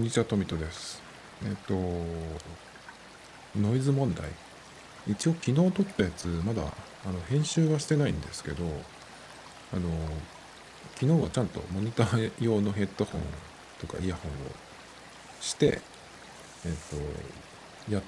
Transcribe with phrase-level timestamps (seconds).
[0.00, 1.02] んにちは、トミトです。
[1.44, 1.74] えっと、
[3.54, 4.30] ノイズ問題。
[5.06, 6.62] 一応昨日撮ったやつ、まだ
[7.04, 8.64] あの編集はしてないんですけど、
[9.74, 9.90] あの、
[10.94, 13.20] 昨日はちゃんとモニター用のヘッドホン
[13.78, 14.34] とかイヤホンを
[15.42, 15.82] して、
[16.64, 16.72] えっ
[17.86, 18.00] と、や、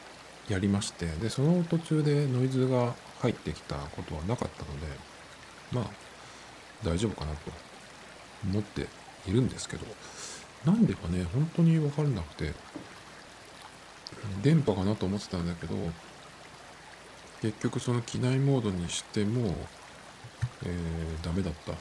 [0.49, 4.87] やりまして、で、その途中でノイズが入ってきたことはなかったので、
[5.73, 5.91] まあ、
[6.83, 7.51] 大丈夫かなと
[8.51, 8.89] 思って
[9.27, 9.85] いるんですけど、
[10.65, 12.53] なんでかね、本当に分からなくて、
[14.43, 15.75] 電波かなと思ってたんだけど、
[17.41, 19.55] 結局その機内モードにしても、
[20.65, 21.73] えー、ダメだった。
[21.73, 21.75] っ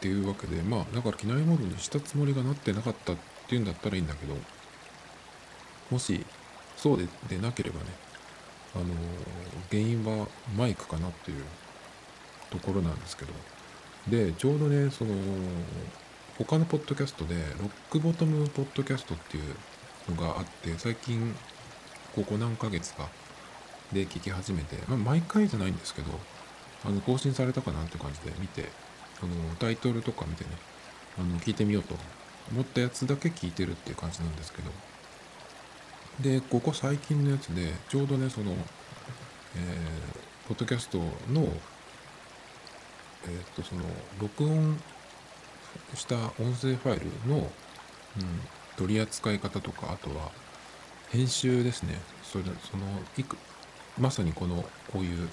[0.00, 3.16] ていうわけで、まあ、だから機内モードにしたつもりがなってなかったっ
[3.48, 4.34] ていうんだったらいいんだけど、
[5.90, 6.24] もし、
[6.76, 7.86] そうででなければね、
[8.74, 8.88] あのー、
[9.70, 11.44] 原因はマイクかなっていう
[12.50, 13.32] ところなんですけど、
[14.08, 15.14] で、ちょうどね、その、
[16.44, 21.34] 他のポッドキャストで、ロックボトムポッドキャストっていうのがあって、最近、
[22.14, 23.08] ここ何ヶ月か
[23.90, 26.10] で聞き始めて、まあ、毎回じゃないんですけど、
[26.84, 28.66] あの、更新されたかなって感じで見て、
[29.22, 30.50] あの、タイトルとか見てね、
[31.18, 31.94] あの、聞いてみようと
[32.52, 34.70] 思ったやつだけ聞いてるっていう感じなんですけど、
[36.20, 41.06] で、ここ最近のやつで、ちょうどね、その、えー、ポッドキャストの、
[43.24, 43.84] えー、っと、その、
[44.20, 44.78] 録音
[45.94, 47.48] した音声ファイルの、うん、
[48.76, 50.30] 取り扱い方とか、あとは
[51.10, 52.00] 編集ですね。
[52.22, 52.84] それその
[53.16, 53.36] いく
[53.98, 55.28] まさにこのこういう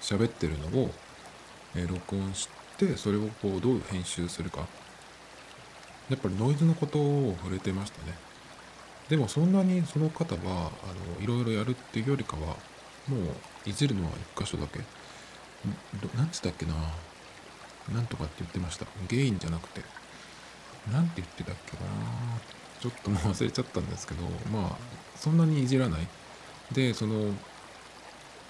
[0.00, 0.90] 喋ってるのを、
[1.76, 4.66] えー、録音してそれをこうどう編集するか。
[6.08, 8.14] やっぱりノイズのことを触れてましたね。
[9.08, 10.40] でもそんなにその方は
[10.82, 12.56] あのいろいろやるっていうよりかは
[13.06, 13.16] も
[13.66, 14.80] ういじるのは一箇所だけ。
[16.16, 16.74] なんつったっけな。
[17.94, 18.86] なんとかって言ってました。
[19.08, 19.82] ゲインじゃなくて。
[20.92, 21.90] なんて言ってたっけかな
[22.80, 24.22] ちょっともう忘れちゃったんですけど、
[24.52, 24.76] まあ、
[25.16, 26.06] そんなにいじらない。
[26.72, 27.32] で、その、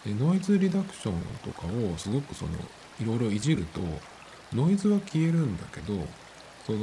[0.07, 2.53] ノイズリダクションとかをすごくその、
[3.01, 3.81] いろいろいじると、
[4.53, 6.07] ノイズは消えるんだけど、
[6.67, 6.79] その、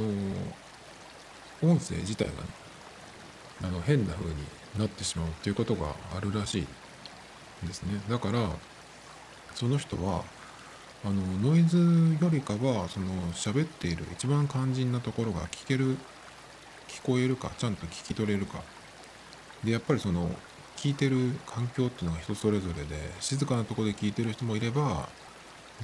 [1.62, 2.38] 音声自体がね、
[3.62, 4.36] あの、変な風に
[4.78, 8.00] なってしまうっていうことがあるらしいんですね。
[8.08, 8.50] だから、
[9.54, 10.24] その人は、
[11.06, 11.78] あのノイズ
[12.20, 15.96] よりかはその喋っている一番肝心なところが聞ける
[16.88, 18.60] 聞こえるかちゃんと聞き取れるか。
[19.62, 20.28] でやっぱりその
[20.76, 25.08] 聞いてる環境っていうのが人それぞれで静かなとこで聞いてる人もいれば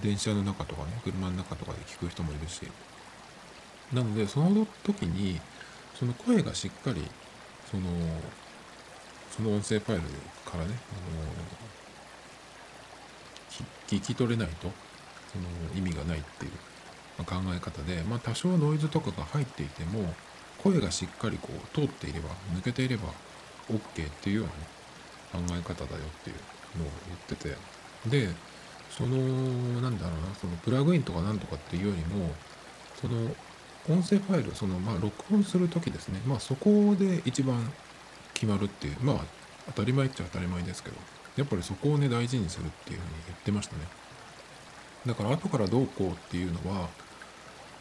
[0.03, 2.66] 電車の中とかね車の中とかで聞く人もいるし。
[3.93, 5.41] なのでその時に
[5.94, 7.09] その声がしっかり
[7.71, 7.84] その
[9.31, 10.03] その音声ファイル
[10.50, 11.33] からねあの
[13.87, 14.91] 聞き取れないと。
[15.32, 20.12] その意味がないっていう考え方で、まあ、多少ノイズとかが入っていても
[20.62, 23.09] 声がしっかりこう通っていれば抜けていれば
[23.71, 27.56] OK っていうような、ね、考え方だよっていうのを言ってて。
[28.09, 28.28] で
[28.91, 29.16] その
[29.81, 32.31] なんだろうなそのプラグインとかなんとかっていうよりも
[33.00, 33.16] その
[33.88, 36.21] 音声ファイルそのまあ録音する時ですね。
[36.26, 37.72] まあそこで一番
[38.34, 39.16] 決まるっていうまあ
[39.69, 40.97] 当たり前っちゃ当たり前ですけど
[41.37, 43.82] やっぱりそこをね大事にするっていうふうに言ってましたね。
[45.07, 46.89] だから後からどうこうっていうのは、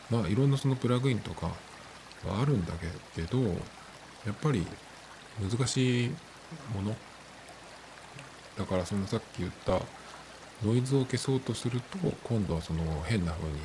[0.10, 1.48] まあいろんなそのプラグインとか
[2.26, 2.74] はあるんだ
[3.16, 4.66] けど、やっぱり
[5.40, 6.10] 難しい
[6.74, 6.96] もの。
[8.58, 9.80] だからそのさっき言った
[10.64, 13.56] ノイズを消そうとすると今度はその変な風に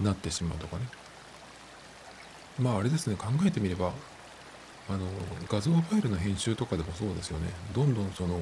[0.00, 0.86] なってしまうとかね。
[2.58, 3.92] まああれですね、考えてみれば、
[4.88, 5.06] あの
[5.48, 7.48] 画像ファイルの編集とかでもそうですよね。
[7.74, 8.38] どんどんその、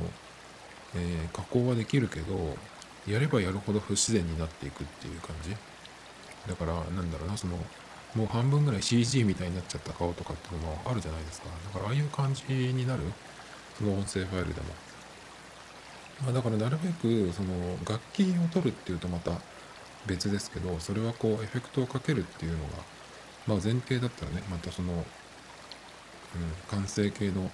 [0.94, 2.56] えー、加工はできるけど、
[3.06, 5.50] やればやるほど不自然になっていくっていう感じ？
[6.48, 7.56] だからなんだろうなその
[8.14, 11.48] もう半分ぐらい CG みたいになっちゃった顔とかっていうのもあるじゃないですか。
[11.64, 13.02] だからああいう感じになる？
[13.78, 14.66] その音声ファイルでも、
[16.24, 17.48] まあ、だからなるべくその
[17.88, 19.32] 楽器を取るっていうとまた
[20.06, 22.70] 別ですけどそれはこうエフェクトをかけるっていうのが
[23.46, 25.02] まあ前提だったらねまたその、うん、
[26.70, 27.50] 完成形の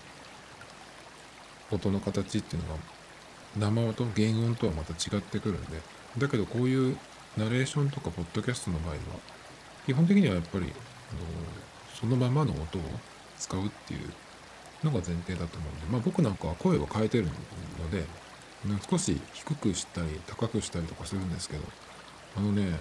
[1.71, 2.81] 音の形っていうのが
[3.56, 5.81] 生音原音とはまた違ってくるんで
[6.19, 6.97] だけどこういう
[7.37, 8.99] ナレーションとかポッドキャストの場合は
[9.87, 10.73] 基本的にはやっぱりあの
[11.95, 12.83] そのままの音を
[13.39, 14.00] 使うっていう
[14.85, 18.05] のが前提だと思うんで、まあ、僕なんかは声を変えてるので
[18.91, 21.62] 少し低くしたり高くしたりとかするんですけど
[22.37, 22.79] あのね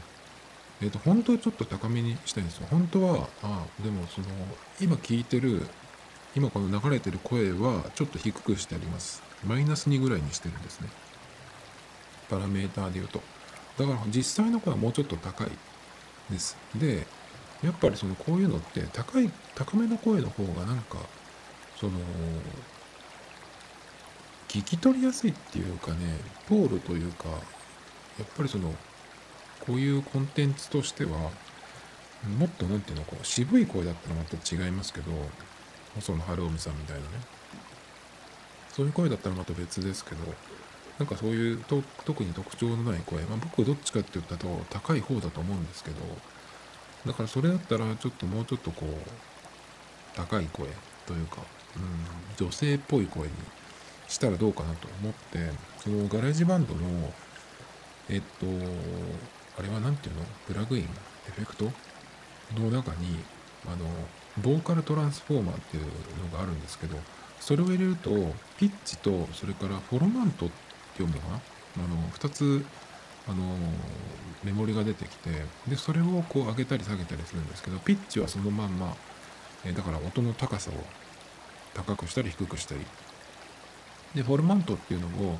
[0.82, 2.68] えっ、ー、と本当はちょっと高めにしたいんですよ。
[2.70, 4.28] 本当はあでもその
[4.80, 5.66] 今聞いてる
[6.36, 9.27] 今この流れてる声はちょっと低くしてあります。
[9.46, 10.90] マイナス2ぐらいにしてるんですね。
[12.30, 13.22] パラメーターで言うと。
[13.78, 15.50] だから実際の声はもうちょっと高い
[16.32, 16.58] です。
[16.76, 17.06] で
[17.64, 20.98] やっぱりそのこういうのって高い高めの声の方がなんか
[21.80, 21.94] その
[24.48, 25.98] 聞き取りやすいっていうかね
[26.48, 27.36] ポールというかや
[28.24, 28.74] っぱりその
[29.66, 31.32] こういうコンテンツとしては
[32.40, 35.12] もっと何ていうのこう渋い声だったらまた違いますけど
[35.96, 37.37] 細野晴臣さんみたいなね。
[38.78, 40.24] そういう声だったらまた別ですけど
[41.00, 45.98] なんかそういうと特に特徴のない声、まあ、僕どっちかって言ったと高い方だと思うんですけど
[47.08, 48.90] だからそれだったらちょっともうちょっとこう
[50.16, 50.68] 高い声
[51.08, 51.38] というか、
[51.76, 51.80] う
[52.44, 53.34] ん、女性っぽい声に
[54.08, 55.40] したらどうかなと思って
[55.80, 56.80] そのガレージバンドの
[58.10, 58.46] えっと
[59.58, 60.22] あれは何ていうの？
[60.48, 60.88] プラグインエ
[61.36, 61.66] フェクト？
[62.56, 63.18] の中に
[63.66, 63.78] あの
[64.44, 65.90] ボーカルトランスフォーマーっていうの
[66.38, 66.98] があるんですけど
[67.40, 68.10] それを入れると
[68.58, 70.56] ピッチとそれからフォロマントって
[71.04, 71.28] 読むのか
[71.78, 71.84] な？
[71.86, 72.66] あの2つ
[73.28, 73.56] あの
[74.44, 75.30] メモリが出てきて
[75.68, 78.96] でそれをこう上げたり下げたりするんですけどピッチはそのまんま
[79.66, 80.74] えだから音の高さを
[81.74, 82.82] 高くしたり低くしたり。
[84.16, 85.38] でフォルマントっていうのを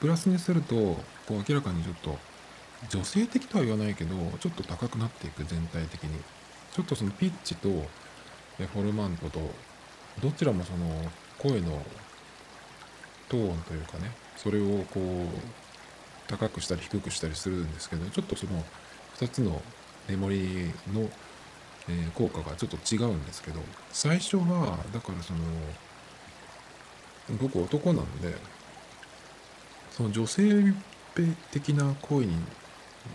[0.00, 2.16] プラスにするとこう明らかにちょっと
[2.88, 6.20] 女性的とは言わないけどちょっと高くなっていく全体的に。
[6.72, 9.38] ちょっとそのピッチとフォルマントと
[10.20, 10.86] どちらもその
[11.44, 11.82] 声の
[13.28, 15.28] トーンというかねそれをこう
[16.26, 18.64] 高くしたり低くしたりするんですけどちょっとその
[19.18, 19.60] 2つの
[20.08, 21.08] メモリの、
[21.88, 23.60] え、効果がちょっと違うんですけど
[23.92, 25.40] 最初はだからその
[27.40, 28.34] 僕男なんで
[29.90, 30.74] その女性
[31.52, 32.36] 的な声に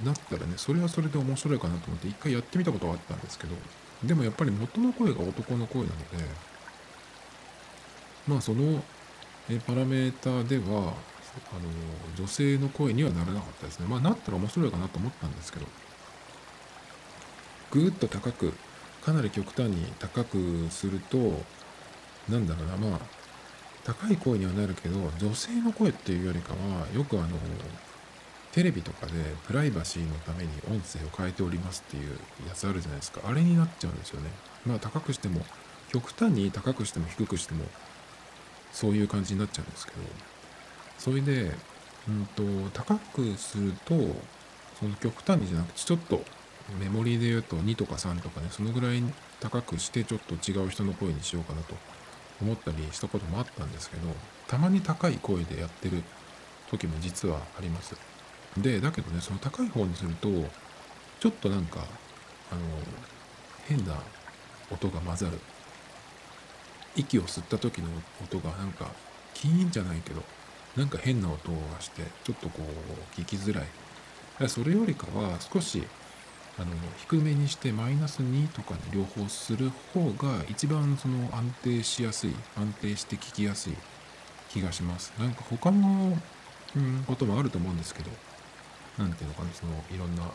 [0.03, 3.55] なったらねそれはそれで面白いかなと思って一回やってみたことはあったんですけど
[4.03, 6.25] でもやっぱり元の声が男の声なので
[8.29, 8.81] まあその
[9.65, 10.93] パラメーターでは
[11.51, 11.61] あの
[12.15, 13.87] 女性の声にはならなかったですね。
[13.87, 15.65] まあなったら面白いかなと思ったんですけど
[17.71, 18.53] ぐーっと高く
[19.03, 21.17] かなり極端に高くすると
[22.29, 22.99] なんだろうなまあ
[23.83, 27.29] 高い声にはなるけど女性の声っていうよりかはよくあの
[28.51, 29.11] テレビとかで
[29.47, 32.11] プライバシーのために音声を変えておりますっていう
[32.47, 33.21] やつあるじゃないですか。
[33.25, 34.29] あれになっちゃうんですよね。
[34.65, 35.41] まあ高くしても
[35.91, 37.65] 極端に高くしても低くしても
[38.71, 39.99] そういう感じになっちゃうんですけど。
[40.99, 41.53] それで、
[42.07, 42.43] うんと、
[42.73, 43.95] 高くすると
[44.79, 46.21] その極端にじゃなくてちょっと
[46.79, 49.01] メモリーで言うと2とか3とかねそのぐらい
[49.39, 51.75] 高くしてちょっと違う人の声にしようかなと
[52.41, 54.07] 思ったりしたこともあったんですけど
[54.47, 56.03] たまに高い声でやってる
[56.69, 57.95] 時も実はあります。
[58.57, 60.29] でだけどねその高い方にすると
[61.19, 61.79] ちょっとなんか
[62.51, 62.61] あの
[63.67, 63.93] 変な
[64.71, 65.39] 音が混ざる。
[66.99, 67.87] 息を吸った時の
[68.23, 68.91] 音がなんか
[69.33, 70.21] キーンじゃないけど
[70.75, 74.47] なんか変な音がしてちょっとこう聞きづらい。
[74.47, 75.83] それよりかは少し
[76.57, 76.67] あの
[76.97, 83.73] 低めにしてマイナス2とかに両方する方が一番その安定しやすい安定して聞きやすい
[84.49, 85.13] 気がします。
[85.19, 86.17] なんか他の、
[86.75, 88.09] うん、こともあると思うんですけど
[88.97, 90.25] 何ていうのかなそのいろんな、え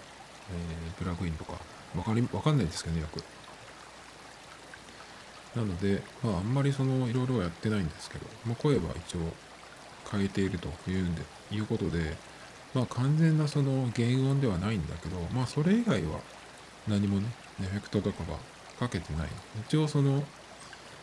[0.91, 1.53] ー、プラグインとか
[1.97, 3.23] わかりわかんないですけどねよく。
[5.55, 9.21] なのでまああんまりそのいろいろやってないんですけど、まあ、声は一応
[10.11, 12.17] 変えているというんでいうことで
[12.75, 16.21] まあ完全なその原音ではないんだけどまあそれ以外は
[16.89, 17.27] 何もね
[17.63, 18.39] エフェクトとかは
[18.79, 19.29] かけてない
[19.67, 20.25] 一応その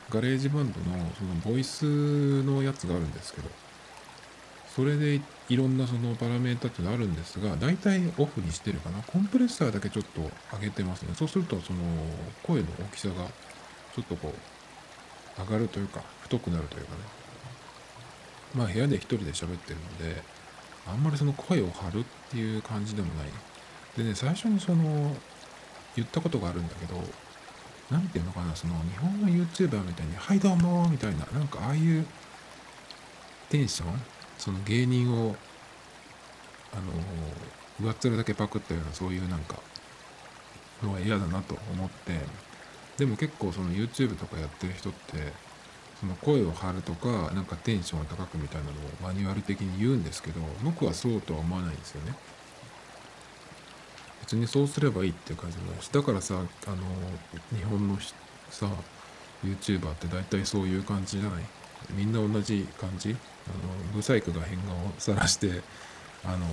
[0.10, 0.86] ガレージバンドの
[1.18, 3.50] そのボイスのやつがあるんですけど
[4.75, 9.02] それでいろんなそのパラメータっていうのあるんですが、大体オフにしてるかな。
[9.04, 10.22] コンプレッサーだけちょっと
[10.56, 11.10] 上げてますね。
[11.14, 11.80] そうすると、その
[12.44, 13.28] 声の大きさが
[13.96, 16.98] ちょっとこう、上がるというか、太くなるというかね。
[18.56, 20.22] まあ部屋で一人で喋ってるので、
[20.88, 23.28] あんまりその声を張るっていう感じでもない。
[23.98, 25.16] でね、最初にその、
[25.96, 26.96] 言ったことがあるんだけど、
[27.90, 32.06] 何て言うのかな、その日本の YouTuber みたいに、はいどうもみたいな、なんかああいう
[33.52, 34.02] テンション
[34.38, 35.36] その芸人を
[36.74, 39.56] あの上っ面だけパクったようなそういうなんか
[40.82, 42.14] のは嫌だなと思って
[42.98, 45.34] でも結構その YouTube とかやってる人って
[46.00, 52.16] その声を張るとかなんかテンションを高くみたいなのをマニュアル的に言うんですけど僕はそうとは思わないんですよね。
[54.22, 56.78] 別にそうすればいいっていう感じもないしだからさあの
[57.58, 57.98] 日本の
[58.50, 58.68] さ
[59.44, 61.44] YouTuber って大体そういう感じじゃない？
[61.94, 63.10] みんな同じ感じ？
[63.12, 63.18] あの
[63.94, 65.62] ブサイクが変顔をさらして
[66.24, 66.46] あの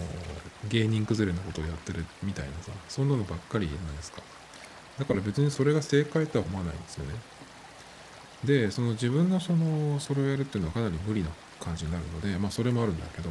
[0.69, 4.23] 芸人崩れのことをやってるみたいなさそんなのばっかりじゃないですか。
[4.99, 7.15] だから別にそれが正解とは思わないんですよね。
[8.45, 11.29] でその自分のそのそれをやるっていうのはかなり無理な
[11.61, 13.31] 感じになるのでまあそれもあるんだけど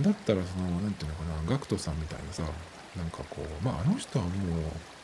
[0.00, 2.42] だったらその何て言うのかな GACKT さんみたいなさ
[2.96, 4.34] なんかこうまああの人はもう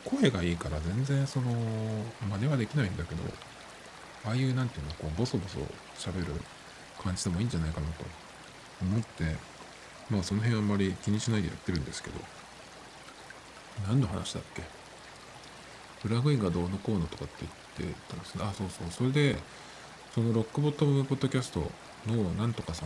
[0.04, 1.50] 声がいいから全然その
[2.28, 3.22] 真似はできないんだけど
[4.26, 5.58] ああいうなんていうのこうボソボソ
[5.98, 6.32] 喋る
[7.02, 8.04] 感じでもいいんじゃないかなと
[8.82, 9.24] 思って
[10.10, 12.20] まあその辺あんまり気にしないでやってるんですけど。
[13.88, 14.62] 何の話だっけ？
[16.04, 17.46] プラグインがどうのこうのとかって
[17.78, 18.44] 言ってたんですね。
[18.44, 18.90] あそうそう。
[18.90, 19.36] それで
[20.14, 21.60] そのロックボトムポッドキャスト
[22.06, 22.84] のなんとかさ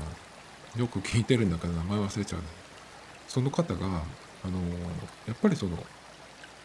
[0.76, 2.46] んよく聞いてるんだけど名前忘れちゃうね。
[3.26, 3.87] その方が
[4.44, 4.60] あの
[5.26, 5.76] やっぱりその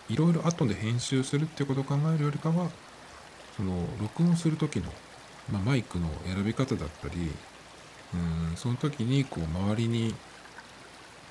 [0.09, 2.69] いろいろ後で編集するっていうことを考えるよりかは
[3.57, 4.85] その録音する時の、
[5.51, 7.31] まあ、マイクの選び方だったり
[8.13, 10.13] うんその時にこう周りに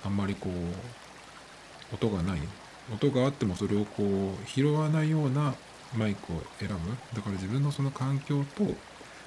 [0.05, 2.41] あんまりこう音がない
[2.93, 5.55] 音があってもそれをこう拾わないような
[5.97, 6.75] マイクを選ぶ。
[7.15, 8.65] だから自分のその環境と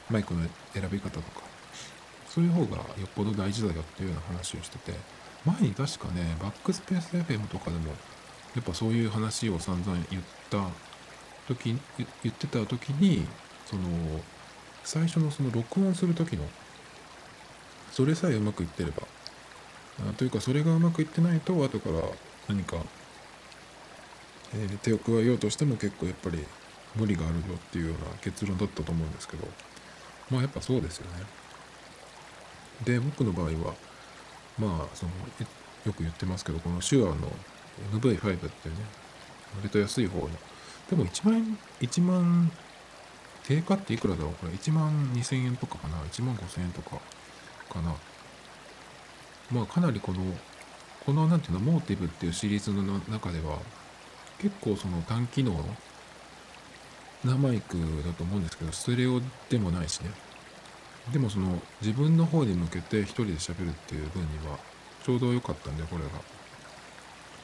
[0.10, 0.42] マイクの
[0.74, 1.42] 選び方とか
[2.28, 4.94] そういう方がよっぽど大事だよっていうような話をしてて
[5.46, 7.94] 前に確かねバックスペース FM とかでも
[8.56, 10.68] やっぱそういう話を散々言った
[11.48, 13.26] 時言ってた時に
[13.66, 13.82] その
[14.84, 16.44] 最初のその録音する時の
[17.92, 19.04] それさえうまくいってれば
[20.18, 22.02] というかそれがうまくいってないと後から
[22.48, 22.78] 何か、
[24.56, 26.44] えー、手を加えようとしても結構やっぱり
[26.96, 29.48] 無理があるよっていうような結論だったと思うんですけど
[30.32, 31.24] まあやっぱそうですよね。
[32.84, 33.74] で僕の場合は
[34.58, 35.12] まあその
[35.86, 37.32] よく言ってますけどこの手話の
[37.94, 38.82] MV5 っていうね
[39.58, 40.30] 割と安い方の
[40.90, 42.52] でも1万円1万
[43.44, 46.98] 定価っていくらだろうこれ1万2000円とかかな？1万5000円とか
[47.70, 47.96] かな？
[49.52, 50.20] まあかなりこの
[51.06, 53.60] この何ていうのモーティブっていうシリーズの中では
[54.39, 55.63] 結構その単機能の
[57.24, 60.12] なマイクだと思うんですけどステレオでもないしね。
[61.12, 64.58] でもその自分の方に向けて一人で喋るっていう分には
[65.04, 66.10] ちょうど良かったんでこれが。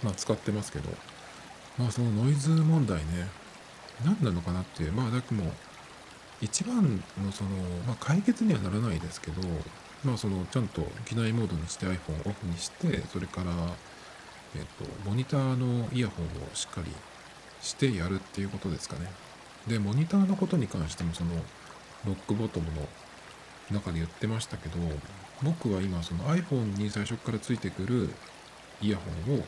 [0.03, 0.89] まあ使ってますけど。
[1.77, 3.27] まあそのノイズ問題ね。
[4.03, 4.91] 何なのかなっていう。
[4.93, 5.51] まあだけも
[6.41, 7.49] 一番のその、
[7.87, 9.41] まあ、解決にはならないですけど
[10.03, 13.51] まあそのちゃんと機内モードにして iPhone オフにしてそれから
[14.55, 16.91] えっとモニターのイヤホンをしっかり
[17.61, 19.11] してやるっていうことですかね。
[19.67, 21.31] でモニターのことに関してもその
[22.05, 22.87] ロックボトムの
[23.71, 24.77] 中で言ってましたけど
[25.43, 28.09] 僕は今その iPhone に最初からついてくる
[28.81, 29.43] イヤホンを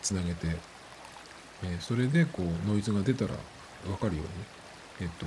[0.00, 0.48] つなげて、
[1.64, 3.34] え、それでこうノイズが出たら
[3.84, 4.30] 分かるように、
[5.00, 5.26] えっ、と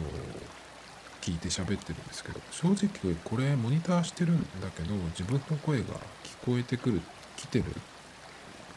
[1.21, 5.85] 聞いて喋ってるんですけど正直これモニターしてるんだけど自分の声が
[6.23, 7.01] 聞こえてくる
[7.35, 7.65] 来てる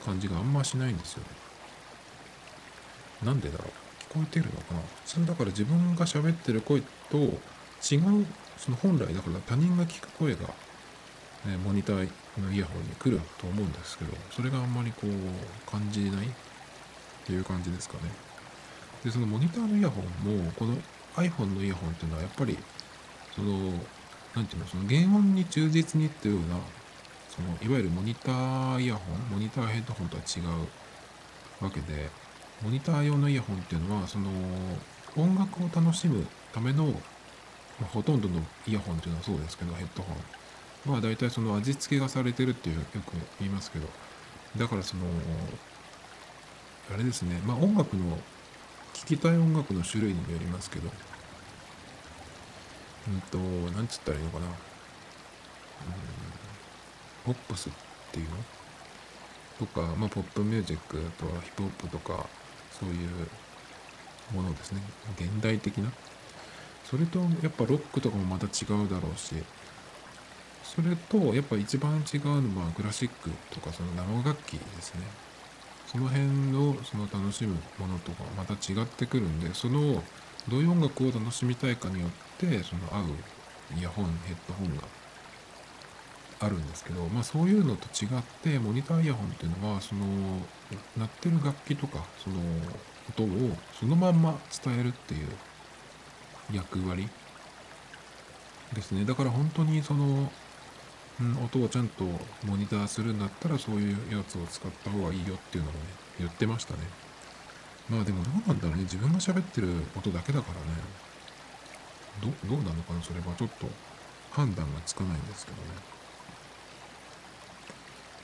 [0.08, 1.28] 感じがあんましないんですよね。
[3.24, 4.12] なんでだろう。
[4.12, 4.80] 聞こえてるのかな。
[5.04, 10.40] 普通だから自分が喋ってる声と違うその本来だから他人が聞く声が、
[11.46, 16.30] ね、モニターのイヤホンに来ると思うんですけどそれがあんまりこう感じないっ
[17.24, 18.10] ていう感じですかね。
[19.04, 20.76] でそのモニターのイヤホンもこの
[21.16, 22.58] iPhone のイヤホンっていうのはやっぱり
[23.36, 23.72] その
[24.34, 26.56] 何ていうのその原音に忠実にっていうような
[27.38, 32.10] そのいわゆるモニターイヤホンモニターヘッドホンとは違うわけで
[32.62, 34.28] モニター用のイヤホンっていうのはその
[35.16, 36.86] 音楽を楽しむための、
[37.80, 40.12] ま、ほとんどのイヤホンっていうのはそうですけどヘッドホ
[40.90, 43.86] ンは大体その味付けがされてるっていうよく言いますけど。
[44.56, 45.04] だからその
[46.92, 48.16] あれですねまあ音楽の
[48.94, 50.90] 聴きたい音楽の種類にもよりますけど。
[53.08, 53.38] うんと
[53.76, 54.46] 何つったらいいのかな。
[54.46, 54.52] うん。
[57.24, 57.72] ポップスっ
[58.12, 58.36] ていうの？
[59.58, 62.26] とか、まあ、ポップミュージックとかヒップホップとか
[62.70, 63.08] そういう
[64.34, 64.80] ものですね。
[65.18, 65.90] 現代的な？
[66.84, 69.34] それとやっぱロックとかもまた違うだろうし
[70.62, 72.20] それとやっぱ一番違う
[72.54, 75.02] のはクラシックとかその生楽器ですね。
[75.86, 80.02] その辺のその楽しむものとかまた違ってくるんでその
[80.48, 83.04] どういう音楽を楽しみたいかによってその合う
[83.78, 84.82] イヤホンヘッドホンが
[86.40, 90.04] あるんですけど、まあ、そういうのと違ってモニターイヤホンっていうのはその
[90.96, 92.36] 鳴ってる楽器とかその
[93.08, 95.28] 音をそのまんま伝えるっていう
[96.52, 97.08] 役割
[98.72, 99.04] ですね。
[99.04, 100.30] だから本当にその、
[101.20, 102.04] うん、音をちゃんと
[102.44, 105.78] モニターするんだったらそういうやつを使った方がいいよっていうのをね
[106.18, 106.80] 言ってましたね。
[107.88, 108.82] まあでもどうなんだろうね。
[108.82, 110.76] 自分が喋ってる音だけだからね。
[112.20, 113.34] どどうなのかなそれは。
[113.36, 113.66] ちょっと
[114.30, 115.97] 判断がつかないんですけどね。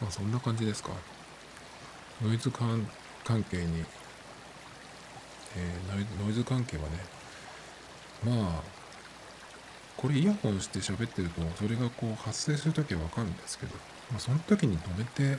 [0.00, 0.90] まあそんな感じですか。
[2.22, 2.86] ノイズ関
[3.24, 3.84] 係に、
[5.56, 6.88] えー、ノイズ関係はね
[8.24, 8.62] まあ
[9.96, 13.74] これイヤホンして喋ってるとそれがこう発生するときはわかるんですけど、
[14.10, 15.38] まあ、その時に止めて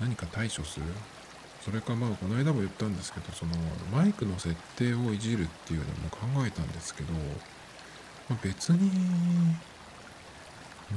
[0.00, 0.86] 何か対処する。
[1.60, 3.52] それかまあこの間も言ったんですけどその
[3.92, 7.12] マイクの設定をいじるっていうのも考えたんですけど、
[8.28, 8.90] まあ、別に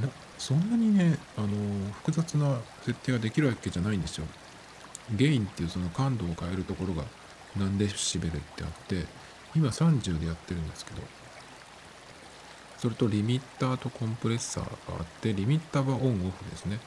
[0.02, 1.48] なそんなにねあの
[1.94, 4.26] 複雑な設定ができるわけじゃないんですよ。
[5.14, 7.04] ゲインっていうその感度を変えるところが
[7.58, 9.06] 何デシベルってあって
[9.56, 11.02] 今30でやってるんですけど
[12.78, 16.80] それとリミッターとコンプレッサーがあってリミッターはオンオフですね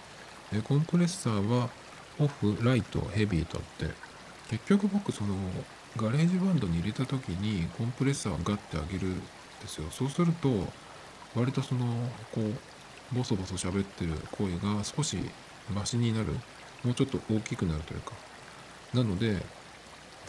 [0.52, 1.70] でコンプレッサーは
[2.18, 3.94] オフライトヘビーとあって
[4.50, 5.34] 結局僕その
[5.96, 9.22] ガレージバンドに入れた時にコンプレッサーをガッて上げるんで
[9.66, 10.48] すよそうすると
[11.34, 11.86] 割とその
[12.32, 12.52] こう
[13.12, 15.18] ボソボソ喋ってる声が少し
[15.74, 16.26] マシになる。
[16.84, 18.12] もうちょっと大きくなるというか。
[18.94, 19.44] なので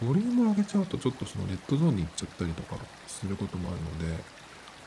[0.00, 4.22] ボリュームを上げちゃうとちょっとそのレッドゾーンに行っちゃったりとかすることもあるので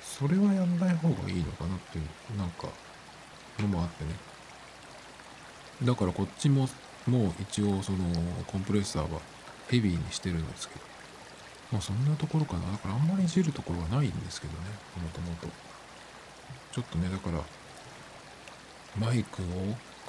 [0.02, 2.68] それはやんない方がいいのかなっていうなんか
[3.60, 4.12] のもあってね。
[5.84, 6.68] だからこっちも
[7.08, 7.98] もう一応その
[8.48, 9.20] コンプレッサーは
[9.70, 10.82] ヘビーにしてるんですけど。
[11.72, 12.72] まあそんなところかな。
[12.72, 14.60] だからあんまりいじるところはないんですけどね。
[15.02, 15.48] もともと。
[16.72, 17.40] ちょっとねだから
[19.00, 19.46] マイクを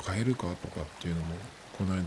[0.02, 1.34] 変えるかとかっていうのも
[1.76, 2.02] この間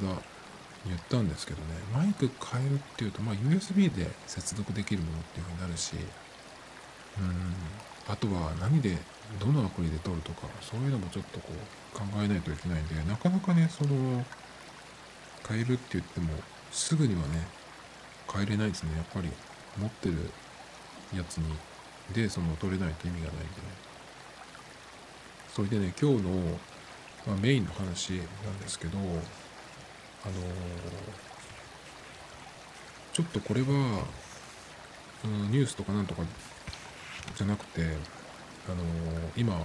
[0.85, 1.65] 言ったんですけどね。
[1.93, 5.95] マイク変えるっていうと、まあ、USB で接続できるものっていうふうになるし
[7.19, 7.87] うん。
[8.07, 8.97] あとは何で
[9.39, 14.23] どのアプリで撮るとかそういうのもちょっとこう考えないといけないんでなかなかねその
[15.47, 16.29] 変えるって言っても
[16.71, 17.47] すぐにはね
[18.31, 18.91] 変えれないですね。
[18.95, 19.29] やっぱり
[19.77, 20.15] 持ってる
[21.15, 21.53] やつに
[22.13, 23.86] でその取れないと意味がないんでね。
[25.57, 26.29] それでね今日の、
[27.25, 29.15] まあ、メインの話なんですけどあのー、
[33.11, 33.67] ちょっとこれは、
[35.25, 36.21] うん、ニュースとかなんとか
[37.35, 39.55] じゃなくてあのー、今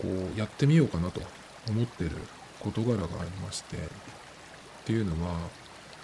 [0.00, 1.20] こうやってみようかなと
[1.68, 2.12] 思ってる
[2.60, 3.80] 事柄がありましてっ
[4.84, 5.40] ていうのは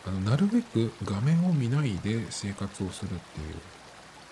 [0.05, 3.55] あのなるべく画面を見ないで生活をするっていう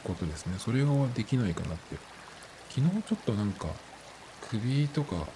[0.03, 0.57] ことですね。
[0.59, 1.97] それができないかなって
[2.71, 3.67] 昨日ちょっとなんか
[4.49, 5.27] 首とか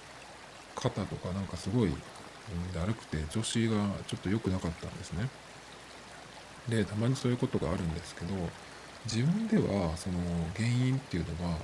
[0.73, 1.91] 肩とかなんかすごい
[2.73, 3.73] だるくて調子が
[4.07, 5.27] ちょっと良くなかったんですね。
[6.69, 8.33] でたまにそういうことがあるんですけど
[9.05, 10.17] 自分ではその
[10.55, 11.57] 原因っていうのは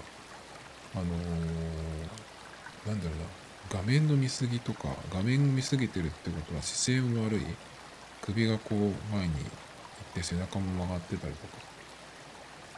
[0.93, 3.25] あのー、なんだろうな
[3.71, 7.41] 画面の見過ぎとか画面を見過ぎてるってことは姿勢も悪い
[8.21, 11.57] 首がこう前に行って背中も曲がってたりとか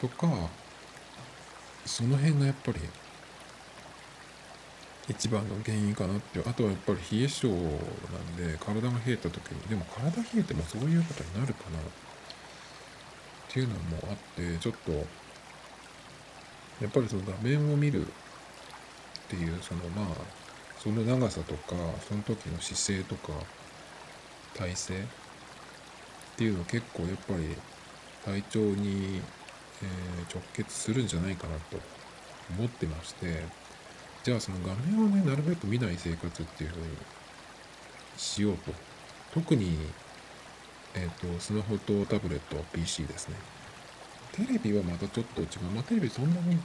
[0.00, 0.48] とか
[1.84, 2.78] その辺がやっぱり
[5.08, 11.78] 一番の原因かなってあとはやっぱり冷え性なんで体が冷えた時にでも体冷えてもそういうことになるかな。
[11.78, 11.82] っ
[13.52, 18.10] ていうのもあってちょっとやっぱりその画面を見るっ
[19.28, 20.06] ていうそのまあ
[20.82, 21.76] その長さとか
[22.08, 23.32] その時の姿勢とか
[24.56, 24.94] 体勢
[26.34, 27.56] っていうの結構やっぱり
[28.24, 29.20] 体調に、
[29.82, 31.78] えー、直結するんじゃないかなと
[32.58, 33.42] 思ってまして
[34.22, 36.86] じゃあその画面をねなるべく見ない生活っていうふうに
[38.16, 38.72] しようと。
[39.34, 39.76] 特に
[40.94, 43.34] えっ、ー、とスマホとタブレット PC ですね。
[44.32, 45.48] テレビはまたちょっと違う。
[45.74, 46.58] まあテレビそんなに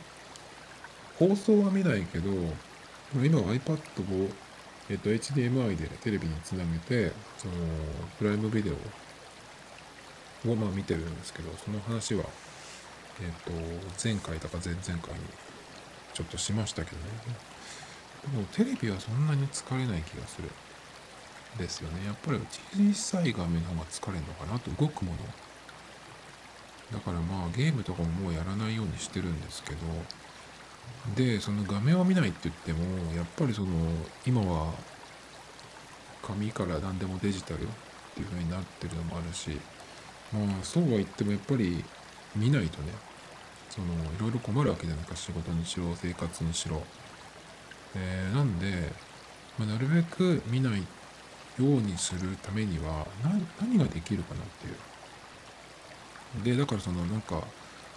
[1.17, 2.29] 放送は見ないけど
[3.15, 4.29] 今は iPad を、
[4.87, 7.53] えっと、HDMI でテレビにつなげて、その、
[8.19, 12.23] プライムビデオを、まあ、見てるんですけど、その話は、
[13.21, 13.51] えっと、
[14.03, 15.21] 前回とか前々回に
[16.13, 17.03] ちょっとしましたけどね。
[18.33, 20.49] でも、テレビはそんなに疲れない気がする。
[21.57, 22.05] ですよね。
[22.05, 22.39] やっぱり
[22.93, 25.17] 小さい画面の方が疲れるのかなと、動くもの。
[26.91, 29.79] だからまあ、ゲームとかももうやらないようにしてるんですけど、
[31.15, 32.79] でその画面を見ないって言っても
[33.15, 33.67] やっぱりその
[34.25, 34.73] 今は
[36.21, 37.65] 紙から何でもデジタルっ
[38.13, 39.51] ていう風になってるのもあるし
[40.33, 41.83] まあそうは言ってもやっぱり
[42.35, 42.91] 見ないとね
[43.69, 46.81] そのいろいろ困るわけじゃないか仕事にしろ生活にしろ、
[47.95, 48.91] えー、なんで、
[49.57, 50.85] まあ、なるべく見ないよ
[51.59, 53.05] うにするためには
[53.61, 54.75] 何ができるかなっていう。
[56.43, 57.43] でだからそのなんか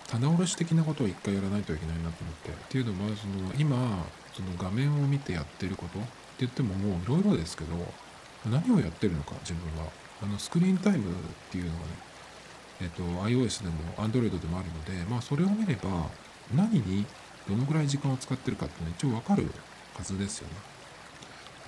[0.08, 2.50] 棚卸し的なことを一回やらないといけないなと思って。
[2.50, 6.08] っていうのはその今その画面を見てやってることって
[6.40, 7.76] 言ってももういろいろですけど
[8.50, 9.90] 何をやってるのか自分は。
[10.22, 11.14] あのスクリーンタイムっ
[11.50, 11.84] ていうのがね
[12.82, 16.10] えっと iOS でも Android でもあるのでまあそれを見れば
[16.54, 17.06] 何に
[17.48, 19.50] どのぐらい時間を使ってるかっていうのは一応わかる
[19.94, 20.54] はずですよね。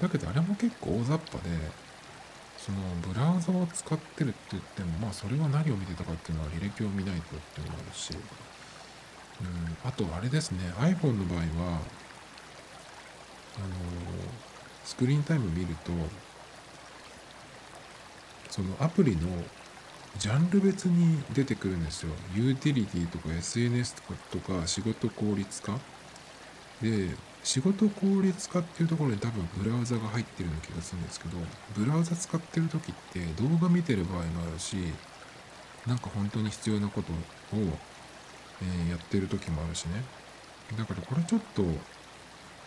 [0.02, 1.50] だけどあれも結構大雑把で
[2.58, 11.44] そのブラウザを使ってるって言ってもまあそれは何を見てたかっていうのは履歴を見ないとっていうのもあるし、うん、あとあれですね iPhone の場合は
[13.56, 13.68] あの
[14.84, 15.92] スクリーンタイム見ると
[18.50, 19.28] そのアプリの
[20.18, 22.12] ジャンル別に出てくるんですよ。
[22.34, 25.78] ユーティリティとか SNS とかとか仕事効率化。
[26.80, 31.36] で、仕事効率化っていうところに多分ブラウザが入ってるような気がするんですけど、
[31.76, 34.76] ブラウザ使ってる時って動画見てる場合もあるし、
[35.86, 37.16] なんか本当に必要なことを、
[38.62, 40.02] えやってる時もあるしね。
[40.78, 41.62] だからこれちょっと、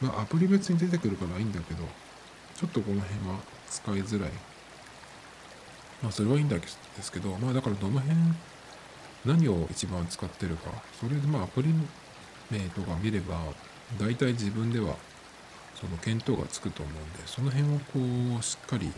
[0.02, 1.84] まあアプリ別に出てくるからいいんだけど、
[2.56, 4.32] ちょっとこの辺は使いづらい。
[6.02, 6.68] まあそれはいいんだで
[7.02, 8.18] すけど、まあだからどの辺、
[9.26, 11.74] 何を一番使ってるか、それでまあアプリ
[12.52, 13.40] 名とか見れば、
[14.00, 14.96] 大体自分では
[15.76, 18.94] その見当がつくと思うんで、その辺をこうしっかり一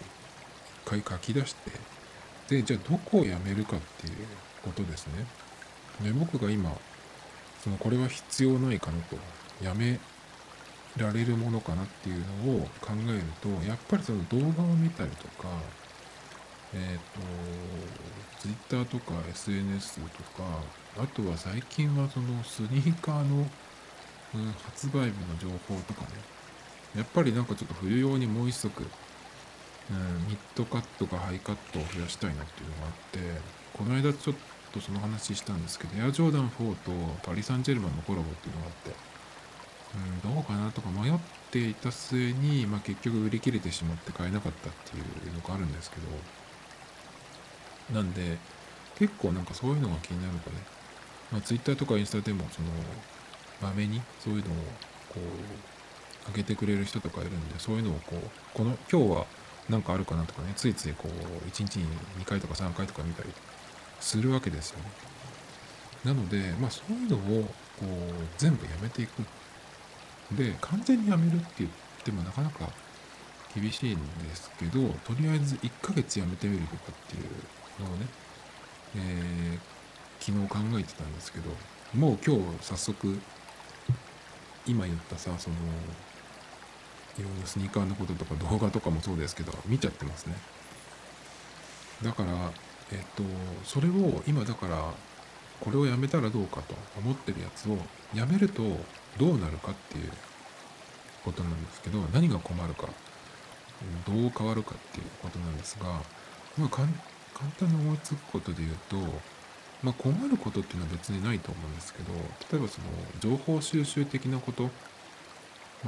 [0.86, 1.72] 回書き出して、
[2.50, 4.16] で、じゃあどこをやめるかっていう
[4.64, 5.26] ことですね。
[6.02, 6.76] で、僕が今、
[7.64, 9.18] そのこれは必要ないかなと、
[9.64, 10.00] やめ
[10.98, 15.48] られるものかなっていうのを考えると、やっぱりその動画を見たりとか、
[16.74, 20.44] えっ、と、Twitter とか SNS とか、
[20.98, 23.48] あとは最近はそのスニーカーの、うん
[24.64, 26.10] 発売日の情報とかね、
[26.96, 28.84] やっぱりなんかちょっと冬用にもう一足、
[29.90, 33.20] うん、ミッドカットかハイカットを増やしたいなっていうのがあって、
[33.74, 34.36] この間ちょっ
[34.72, 36.92] とその話したんですけど、エアジョーダン4と
[37.24, 38.92] パリ・サンジェルマンのコラボっていうのがあって、
[40.26, 41.14] うん、どうかなとか迷っ
[41.50, 46.04] ていた末に、まあ、結局売り切れてしまって買えなかったっていうのがあるんですけど、
[47.94, 48.38] なんで、
[48.98, 50.58] 結構なんかそういうのが気になるとね、
[51.32, 52.68] まあ、Twitter とかインスタでも、その、
[53.62, 54.56] まめにそういうのを、
[55.10, 55.20] こ
[56.28, 59.26] う、上げてくれる人とかいるんで、そういうのをこう、この、今日は
[59.70, 61.86] なんかあるかなとかね、ついついこう、1日に
[62.20, 63.30] 2回とか3回とか見たり
[64.00, 64.86] するわけですよね。
[66.04, 67.44] なので、まあそういうのを、
[67.80, 67.88] こう、
[68.38, 69.24] 全部やめていく。
[70.36, 71.72] で、完全にやめるって言っ
[72.04, 72.70] てもなかなか
[73.56, 77.30] 厳しいんですけど、とりあえず1ヶ月やめてみるとかっていう
[77.80, 78.06] のをね、
[78.96, 79.80] えー
[80.20, 81.50] 昨日考えてたんですけど、
[81.96, 83.20] もう今日早速、
[84.68, 85.56] 今言ったさ、その、
[87.18, 90.36] いろいろスニーカーのこととか動画とかもそうですけど、見ちゃってますね。
[92.04, 92.52] だから、
[92.92, 93.24] えっと、
[93.64, 94.94] それを今だから、
[95.62, 97.78] これをやめたらどうかと思ってるやつを
[98.14, 98.64] やめると
[99.18, 100.12] どうなるかっていう
[101.24, 102.88] ことなんですけど、何が困るか、
[104.06, 106.02] どう変わるかっていうことなんですが、
[106.58, 106.94] まあ、かん
[107.34, 108.98] 簡単に思いつくことで言うと、
[109.82, 112.14] まあ、困ることっていうのは別にないと思うんですけど、
[112.52, 112.88] 例えばその
[113.20, 114.70] 情報収集的なこと、ま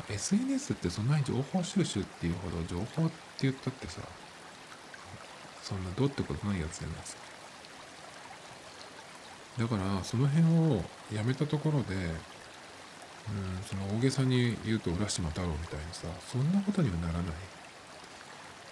[0.09, 4.01] あ、SNS ってそんなに情報収集っていうほど情報って言ったってさ、
[5.61, 7.21] そんなどうってことないやつじゃないですか。
[9.59, 17.23] だから、その辺をやめたところで、うん、その大げさに言うと浦島太郎みたいにさ、そんなことにはならない。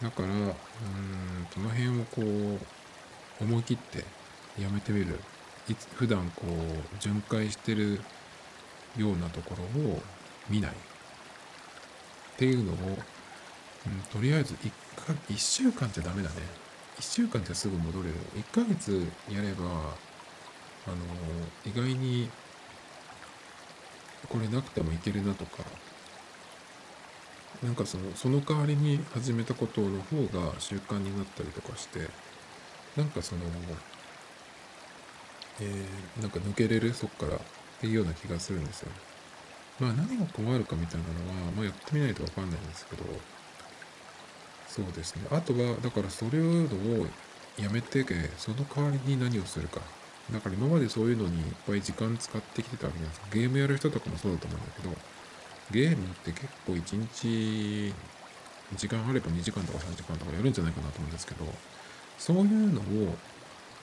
[0.02, 0.54] だから、うん、
[1.54, 2.22] その辺をこ
[3.42, 4.06] う、思い切って
[4.62, 5.20] やめてみる。
[5.68, 8.00] いつ普段こう、巡回してる
[8.98, 10.02] ようなところを
[10.50, 10.72] 見ない。
[10.72, 10.74] っ
[12.38, 16.36] ていうのを、うん、とりあえず1か、1週間じゃダメだね。
[17.00, 18.16] 1週間じゃすぐ戻れる。
[18.36, 19.66] 1ヶ月やれば、
[20.88, 20.96] あの、
[21.66, 22.30] 意外に、
[24.30, 25.64] これなくてもいけるなとか、
[27.64, 32.10] なんかその、その代わりに始めたことの方が習慣になったりとかして、
[32.96, 33.42] なんかその、
[35.62, 37.40] えーなんか抜けれるそっからっ
[37.82, 38.92] ていうような気がするんですよ。
[39.80, 43.04] まあ何が困るかみたいなのは、まあやってみないとわかんないんですけど、
[44.68, 45.28] そうですね。
[45.32, 46.68] あとは、だからそれを
[47.58, 48.06] やめて、
[48.38, 49.82] その代わりに何をするか。
[50.32, 54.96] だから今までそういうのにいっぱい時間使ってきてたわけじゃなんですかゲームやる人とかもそうだと思うんだけど、
[55.72, 57.94] ゲームって結構1日、
[58.76, 61.46] 時間あれば2時間とか3時間とかやるんじゃないかなと思うんですけど、
[62.18, 63.16] そういうのを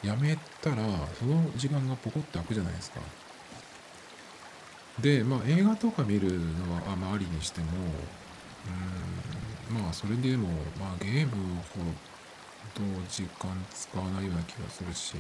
[0.02, 0.76] やめたら、
[1.18, 3.00] その時間がポコッと開くじゃないですか。
[5.00, 7.66] で、まあ映画とか見るのは、あまあ、りにしても、
[9.70, 11.80] うん、まあそれでも、まあゲームほ
[12.74, 15.14] ど時間使わないような気がするし、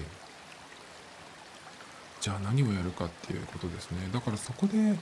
[2.20, 4.08] じゃあ何をやるかっていうことですね。
[4.12, 4.96] だからそこで、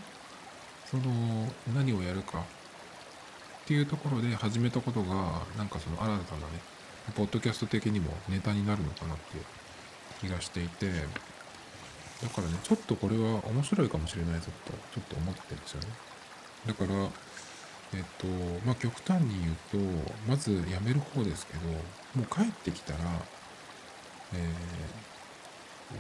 [0.95, 2.43] その、何をやるかっ
[3.67, 6.61] ていうところで始めたことが、なんかその新たなね、
[7.17, 9.45] ポッドキャスト的にもネタになるのかなっていう
[10.21, 10.91] 気がしていて、
[12.23, 15.89] だからね、ちょっとこれは面白いかもしれないぞと、ちょっと思ってるんですよね。
[16.67, 16.95] だから、
[17.95, 18.27] えっと、
[18.65, 22.99] まあ、極端に言うと、まずやめる方ですけど、もう帰ってきたら、
[24.35, 24.95] えー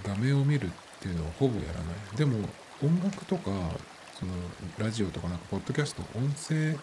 [0.03, 2.17] 画面を見るっていうのはほぼやらない。
[2.17, 2.49] でも、
[2.83, 3.51] 音楽とか、
[4.18, 4.33] その、
[4.79, 6.79] ラジオとかなんか、ポッドキャスト、音声、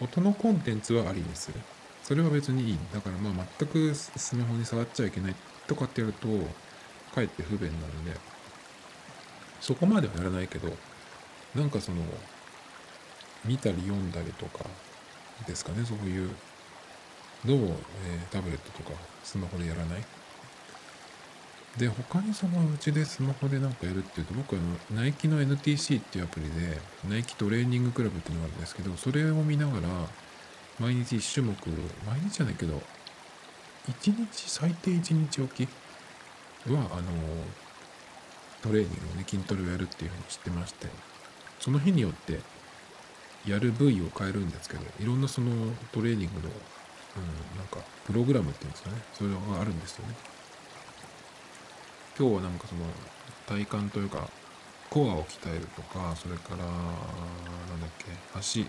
[0.00, 1.60] 音のコンテンツはありにする。
[2.02, 2.78] それは別にいい。
[2.92, 5.34] だからまあ全くスマホに触っちゃいけない
[5.66, 6.28] とかってやると、
[7.14, 8.18] かえって不便なので、
[9.60, 10.68] そこまではやらないけど、
[11.54, 12.02] なんかその、
[13.44, 14.64] 見たり読んだりとか
[15.46, 16.30] ですかね、そういう
[17.44, 20.04] のを、えー、タブレットとかスマホでやらない？
[21.78, 24.60] で、他にそのうちでスマホでなんかやるっていうと、僕は
[24.90, 29.88] あの、ナイキの NTC っていうアプリで、ナイキトレーニングクラブっていうのがあるんですけど、それを見ながら、
[30.78, 31.54] 毎日1種目、
[32.06, 32.80] 毎日じゃないけど、
[33.88, 35.68] 1日、最低1日おきは、
[36.68, 37.12] あの、
[38.62, 40.86] トレーニングをね、筋トレをやるっていうふうに知ってまして、
[41.58, 42.40] その日によって
[43.46, 45.50] やる部位を変えるんですけど、いろんなその
[45.92, 50.33] トレーニングの、うん、なんか、プログラムっていうんですかね、それがあるんですよね。
[52.16, 52.82] 今日はなんかその
[53.46, 54.28] 体幹というか
[54.88, 56.66] コアを鍛えるとかそれからなん
[57.80, 58.06] だっけ
[58.38, 58.66] 足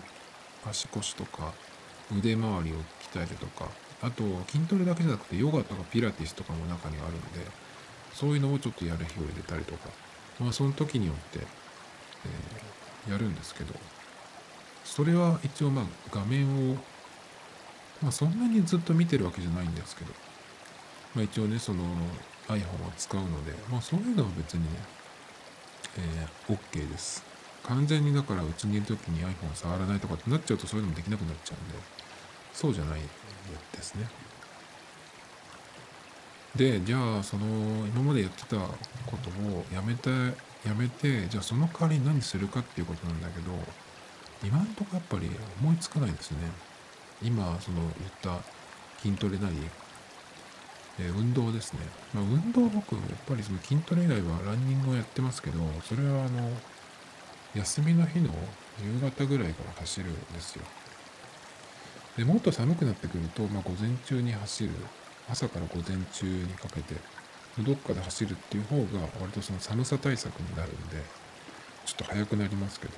[0.68, 1.52] 足腰とか
[2.16, 2.74] 腕周りを
[3.12, 3.68] 鍛えるとか
[4.02, 7.46] あと筋トレだけじゃなくてヨガとかピラティスとかも中にあるんで
[8.12, 9.90] そういうのをちょっとやる日を入れたりとか
[10.40, 11.38] まあその時によって、
[13.06, 13.74] えー、やるんですけど
[14.84, 16.74] それは一応まあ画面を
[18.02, 20.12] まあそんなにずっと見てるわけじゃないんですけど
[21.14, 21.84] まあ一応ねその
[22.48, 24.68] iPhone を使うので、まあそういうのは別にね、
[25.98, 27.24] えー、OK です。
[27.64, 31.78] 完全にだからうちにいる時に iPhone 触らないとかってなっちゃうとそういうのもできなくなっちゃうんで、
[32.52, 33.00] そうじゃない
[33.72, 34.08] ですね。
[36.54, 37.44] で、じゃあその
[37.86, 40.10] 今までやってたことをやめて、
[40.64, 43.50] やめて、じゃあその代わりに何するかっていうことなんだけど、
[44.44, 45.30] 今んとこやっぱり
[45.60, 46.38] 思いつかないですね。
[47.22, 48.38] 今その言った
[49.02, 49.56] 筋トレなり
[50.98, 51.80] え、運動ですね。
[52.14, 56.50] まあ、運動僕、やっぱりその筋トレ以外はランニングをやってますけど、それはあの、
[57.54, 58.30] 休みの日の
[58.82, 60.64] 夕方ぐらいから走るんですよ。
[62.16, 64.70] で、もっと寒くなってくると、まあ、午前中に走る、
[65.30, 66.94] 朝から午前中にかけて、
[67.58, 71.02] どっかで走るっていう方が、割とその寒さ対策になるんで、
[71.84, 72.92] ちょっと早くなりますけど、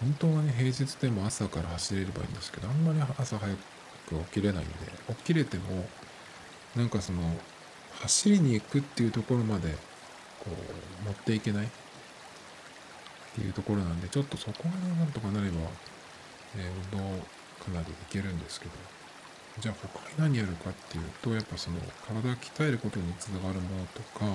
[0.00, 3.58] 本当はね、平日でも朝から走れればいいんですけど、あんまり朝早く
[4.18, 4.74] く起きれないんで
[5.08, 5.86] 起きれても
[6.76, 7.20] なんかその
[8.00, 9.70] 走りに行くっていうところまで
[10.40, 11.68] こう持っていけないっ
[13.34, 15.56] ていうところなんでちょっとそこがなんとかなれば、
[16.56, 17.24] え、運動
[17.64, 18.72] かなりいけるんですけど
[19.60, 24.26] じゃあ他に何やるかっていうとやっぱその体を鍛えることにつながるものとか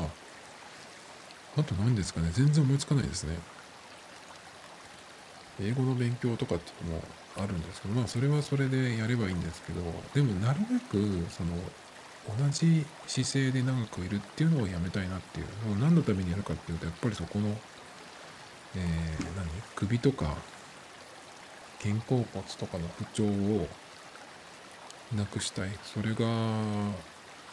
[1.58, 3.38] あと何ですかね全然思いつかないですね。
[5.62, 7.04] 英語の勉強とかっていうのも
[7.38, 9.82] あるんですけど、まあそれはそれでやればいいんですけど、
[10.14, 11.52] でもなるべくその
[12.38, 15.48] 同じ姿勢で長くいるっていうのをやめたいなっていう。
[15.80, 17.48] 何のためにやるかっていうと、やっぱりそこの、
[18.76, 19.48] えー、何？
[19.76, 20.36] 首とか
[21.82, 22.26] 肩甲骨
[22.58, 23.68] とかの不調を
[25.16, 25.70] なくしたい。
[25.84, 26.18] それが、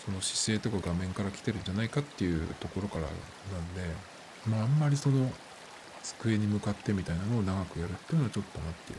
[0.05, 3.83] その姿勢とか画面から来てるんじゃないかっていうところからなんで、
[4.47, 5.31] まああんまりその
[6.05, 8.99] 机に向かってみたいなのを長くやるっていうのはちょっとなっていう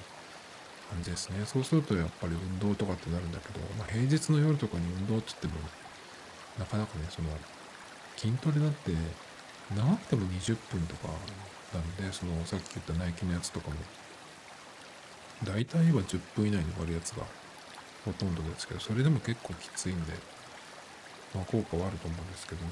[0.90, 1.46] 感じですね。
[1.46, 5.70] そうするとやっぱり運動とかってなるんだけど、まあ、平日の夜とかに運動って言っても、
[6.58, 7.30] なかなかね、その、
[8.18, 8.92] 筋トレだって、
[9.76, 11.10] 長くても20分とか
[11.74, 13.76] なんで、その、さっき言ったナイキのやつとかも、
[15.44, 17.24] 大体は10分以内に終わるやつが
[18.06, 20.14] ほとんどですけど、それでも結構きついんで、
[21.34, 22.72] まあ効果はあると思うんですけどね。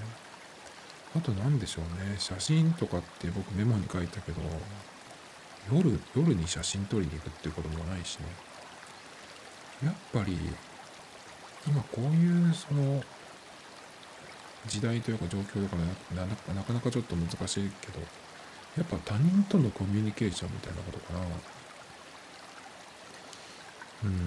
[1.15, 2.15] あと何でしょうね。
[2.17, 4.41] 写真とかって僕メモに書いたけど、
[5.71, 8.25] 夜、夜に写真撮りに行くっていうこともないしね。
[9.83, 10.37] やっぱり、
[11.67, 13.03] 今こういうその、
[14.67, 15.75] 時代というか状況だか
[16.15, 17.99] らななかなかちょっと難しいけど、
[18.77, 21.19] やっぱ他人とのコミュニケーションみたいなことかな。
[24.05, 24.19] うん。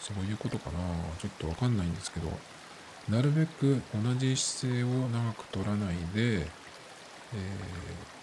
[0.00, 0.78] そういうことかな。
[1.18, 2.28] ちょっとわかんないんですけど、
[3.08, 6.46] なるべく同じ姿勢を長く取らないで、え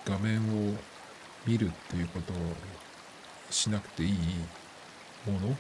[0.06, 0.40] ー、画面
[0.72, 0.76] を
[1.46, 2.36] 見るっていうことを
[3.50, 4.12] しなくていい
[5.26, 5.56] もの？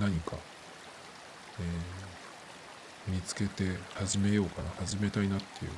[0.00, 0.36] 何か、
[1.58, 4.70] えー、見つけて始めようかな。
[4.80, 5.70] 始めたいなっていう。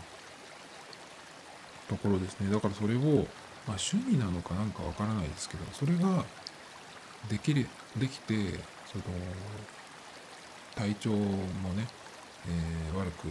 [1.88, 2.50] ところですね。
[2.50, 6.24] だからそれを、まあ、趣味なのかなんかわからないですけどそれが
[7.28, 8.35] できるできて
[8.87, 9.04] その
[10.74, 11.87] 体調もね
[12.48, 13.26] えー、悪く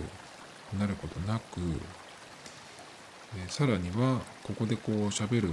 [0.78, 1.60] なることなく、
[3.38, 5.50] えー、さらにはここでこう喋る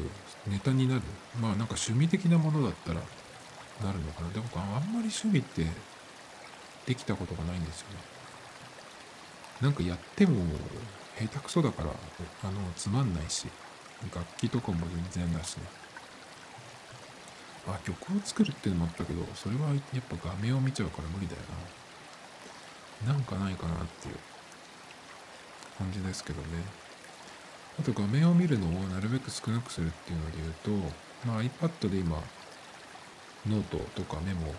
[0.47, 1.03] ネタになる。
[1.41, 3.01] まあなんか趣味的なものだったら
[3.85, 4.31] なるのかな。
[4.31, 5.67] でもあんまり趣味って
[6.87, 7.97] できたことがないんですよね。
[9.61, 10.45] なんかやっても
[11.19, 13.49] 下手くそだからあのつまんないし
[14.15, 15.57] 楽器とかも全然だし。
[15.57, 15.63] ね
[17.71, 21.88] あ、曲を作るっていうのもあったけど、それはやっぱ画面を見ちゃうから無理だよな。
[23.07, 24.17] なんかないかなっていう
[25.79, 26.47] 感じですけどね。
[27.79, 30.71] あと画面を見るのをなるべく少なくするっていうので言うと、
[31.25, 32.17] まあ、iPad で今、
[33.47, 34.53] ノートとかメモ、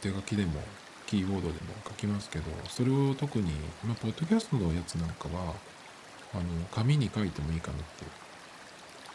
[0.00, 0.62] 手書きでも、
[1.06, 3.52] キーボードでも書きますけど、それを特に、
[3.84, 5.54] まあ、ポッドキャストのやつなんかは、
[6.34, 8.10] あの、紙に書いてもいいかなっていう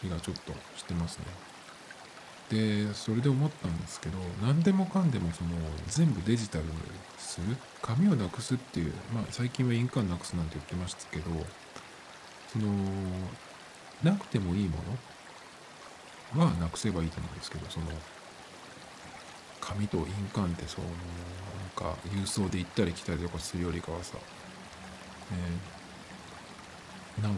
[0.02, 1.26] 気がちょっとしてますね。
[2.52, 5.52] で、それで思ったんですけど、何でもかんでもその、
[5.88, 6.66] 全部デジタル
[7.18, 7.56] する？
[7.82, 11.32] 紙をなくすっていう、まあ、最近は印鑑なくすなんて言ってましたけど、
[12.52, 12.68] その、
[14.04, 14.76] なくてもいいも
[16.36, 16.44] の？
[16.44, 17.86] はなくせばいいと思うんですけど、その、
[19.62, 20.92] 紙と印鑑ってそう、な
[21.90, 24.18] んか郵送で行ったり来たりとかするよりかはさ、
[25.32, 27.30] えー、な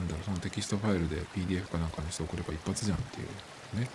[0.00, 3.24] んだろう、そのテキストファイルで PDF かなんかにして送れば一発じゃんってい
[3.76, 3.88] うね。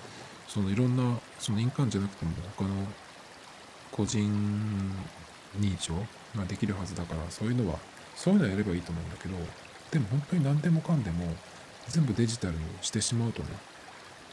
[0.54, 2.86] そのいろんな、その印鑑じゃなくても他の
[3.90, 4.30] 個人
[5.58, 5.94] 認証
[6.36, 7.80] ができるはずだから、そういうのは、
[8.18, 9.38] そういうのやればいいと思うんだけど、
[9.92, 11.34] でも本当に何でもかんでも
[11.88, 13.50] 全部デジタルにしてしまうとね、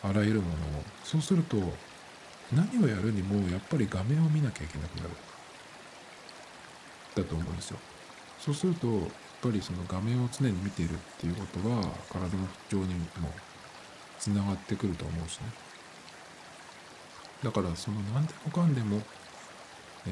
[0.03, 0.83] あらゆるものを。
[1.05, 1.57] そうすると、
[2.53, 5.11] 何をやるにもやっぱり画面を見なきゃいけなくなる。
[7.15, 7.79] だと思うんですよ。
[8.41, 9.07] そうすると、やっ
[9.41, 13.07] ぱりその画面を常に見ているっていうことは、体の不調にも
[14.19, 15.68] つながってくると思うしね。
[17.43, 19.01] だから、その何でもかんでも、
[20.07, 20.11] え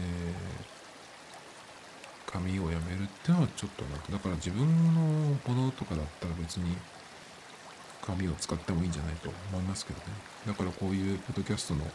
[2.28, 6.76] ー、紙をやめるってのはちょっとなだから自分のものとかだったら別に
[8.02, 10.04] 紙を使ってもいいんじゃないと思いますけどね。
[10.46, 11.88] だからこういうポッドキャストの、え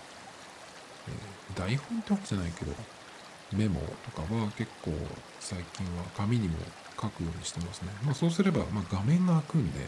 [1.54, 2.74] ー、台本ってわけじゃないけど、
[3.54, 4.92] メモとかは結構
[5.40, 6.58] 最近は紙にも
[7.02, 7.90] 書くようにしてますね。
[8.04, 9.88] まあそうすれば、ま、画面が開くんで、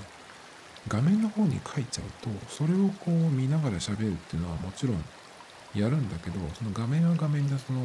[0.88, 5.04] 画面の方に書いちゃうと、それをこう見ながら喋るっていうのはもちろん
[5.76, 7.82] やるんだけど、その画面は画面でその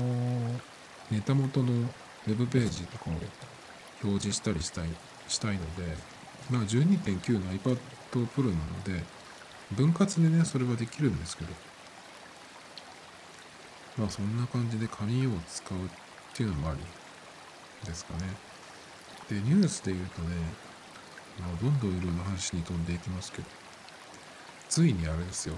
[1.11, 3.15] ネタ元のウェブページとかを
[4.05, 4.89] 表示したりしたい
[5.27, 5.97] したいので、
[6.51, 7.79] まあ12.9の iPad
[8.13, 9.03] Pro なので、
[9.73, 11.53] 分割でね、それはできるんですけど、
[13.97, 15.81] まあそんな感じで紙を使うっ
[16.35, 16.81] ていうのもあり
[17.87, 18.21] ですかね。
[19.29, 20.29] で、ニュースで言うとね、
[21.41, 23.45] まあ、どんどんいろんな話に飛んでいきますけど、
[24.69, 25.57] ついにあれですよ、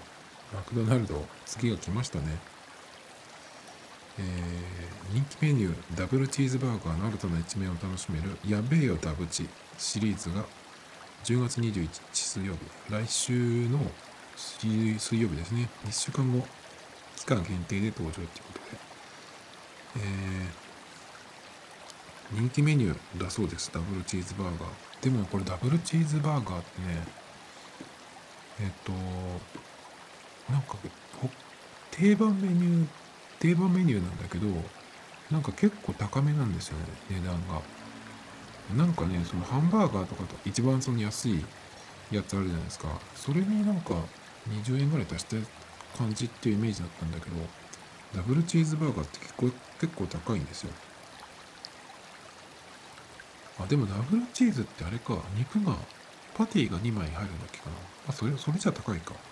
[0.53, 2.25] マクドナルド、次が来ましたね。
[4.19, 10.45] えー、人気メニュー、ダブルチーズバーガーの新たな一面を楽しめる、やべえよダブチシリーズが
[11.25, 13.79] 10月21日水曜日、来週の
[14.37, 16.45] 水曜日ですね、1週間後、
[17.17, 18.79] 期間限定で登場ということで、
[19.97, 24.69] えー、人気メニューだそうです、ダブルチーズバーガー。
[25.01, 27.07] でもこれダブルチーズバーガーってね、
[28.63, 28.93] えっ、と、
[30.51, 30.79] なんか、
[31.91, 32.91] 定番メニュー、
[33.39, 34.75] 定番メニューなんだけど、
[35.31, 37.67] なんか結構高めなんですよね、値段が。
[38.69, 41.53] なんかね、そのハンバーガーとかと一番その安い
[42.11, 43.03] やつあるじゃないですか。
[43.15, 44.11] それになんか
[44.47, 45.43] 20円ぐらい足して
[45.93, 47.55] 感じっていうイメージだったんだけど、
[48.13, 50.79] ダブルチーズバーガーって結構結構高いんですよ。
[53.57, 55.89] あ、でもダブルチーズってあれか、肉が、
[56.33, 57.77] パティが2枚入るんだっけかな。
[58.05, 59.30] あ、それ、それじゃ高いか。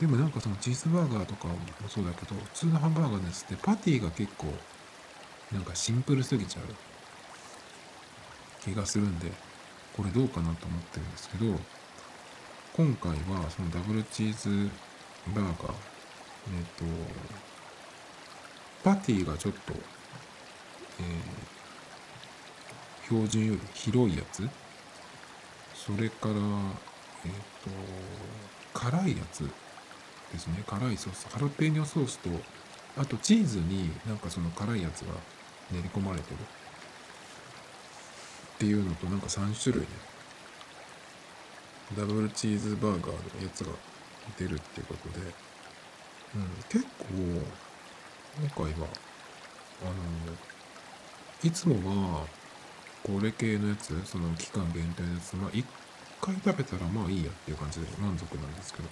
[0.00, 1.54] でもなんかそのチーズバーガーとかも
[1.86, 4.46] そうだけど、普通のハンバーガーのやつってパティが結構、
[5.52, 6.64] なんかシンプルすぎちゃう
[8.64, 9.30] 気がするんで、
[9.94, 11.54] これどうかなと思ってるんですけど、
[12.74, 14.70] 今回はそのダブルチーズ
[15.34, 16.84] バーガー、えっ、と、
[18.82, 24.48] パティがちょっと、えー、標準より広いやつ、
[25.74, 26.34] それから、
[27.26, 27.32] えっ、
[28.72, 29.44] と、辛いやつ。
[30.32, 30.62] ですね。
[30.66, 32.30] 辛いソース、ハラペーニョソースと、
[32.96, 35.14] あとチーズになんかその辛いやつが
[35.70, 36.36] 練り込まれてる。
[38.56, 39.88] っていうのとなんか3種類ね。
[41.96, 43.72] ダブルチーズバーガーのやつが
[44.38, 45.26] 出るっていうことで、
[46.36, 47.04] うん、結構、
[48.54, 48.86] 今回は、
[49.82, 49.92] あの、
[51.42, 51.74] いつも
[52.20, 52.26] は、
[53.02, 55.66] これ系のやつ、その期間限定のやつ、まあ、一
[56.20, 58.88] 回食べたらまあいいやっていう感じで満足なんですけど、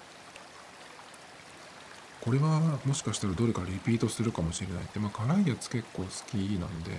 [2.21, 6.93] これはもしかしたらどれかリピートするかもしれないって、まあ辛いやつ結構好きなんで、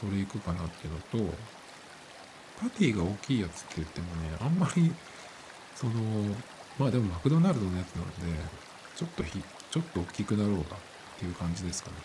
[0.00, 1.34] それいくかなっていうのと、
[2.60, 4.92] パティが大きいやつって言ってもね、あんまり、
[5.74, 5.92] その、
[6.78, 8.40] まあでもマクドナルドのやつなので、
[8.96, 10.64] ちょっとひ、ちょっと大きくなろうがっ
[11.18, 11.96] ていう感じですかね。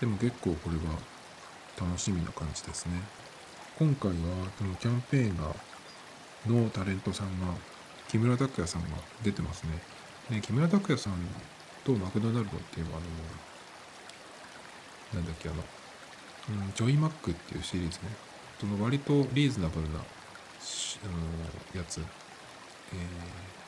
[0.00, 0.98] でも結構これは
[1.80, 3.00] 楽しみな感じですね。
[3.78, 4.16] 今回は
[4.58, 5.54] そのキャンペーンが、
[6.46, 7.54] のタレントさんが
[8.12, 8.88] 木村拓哉さんが
[9.22, 9.70] 出てますね。
[10.30, 11.14] で木村拓哉さん
[11.82, 13.00] とマクドナルドっていうあの
[15.14, 15.64] なんだっけあの、
[16.50, 18.08] うん、ジョイマックっていうシリーズね。
[18.60, 20.04] その割とリーズナブルなあの
[21.74, 22.02] やつ、え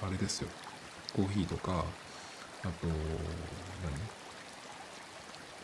[0.03, 0.49] ー、あれですよ。
[1.17, 1.87] コーヒーとか
[2.65, 2.87] あと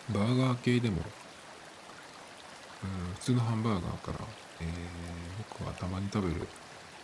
[0.09, 0.19] 何？
[0.19, 1.03] バーガー系でも、
[2.83, 4.19] うん、普通のハンバーガーから、
[4.63, 4.69] えー、
[5.51, 6.49] 僕はたまに食べる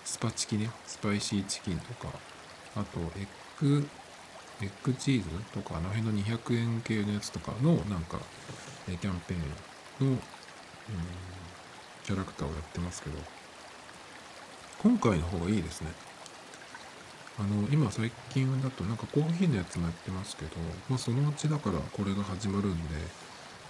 [0.07, 0.70] スパチキね。
[0.86, 2.09] スパイシーチキンとか。
[2.76, 3.26] あとエッ
[3.61, 3.88] グ
[4.62, 8.18] エッグチーズとかあの辺の200円系のやつとかのなんか、
[8.86, 9.36] キャンペー
[10.04, 10.18] ンの、うん、
[12.04, 13.18] キャラクターをやってますけど。
[14.82, 15.90] 今回の方がいいですね。
[17.38, 20.50] あの今最近だとなんかコーヒーのやつもやってますけど、
[20.88, 22.94] まあ、そのうちだからこれが始まるんで